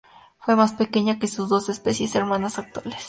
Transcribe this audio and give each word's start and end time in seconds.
Fue 0.39 0.55
más 0.55 0.73
pequeña 0.73 1.19
que 1.19 1.27
sus 1.27 1.47
dos 1.49 1.69
especies 1.69 2.15
hermanas 2.15 2.57
actuales. 2.57 2.95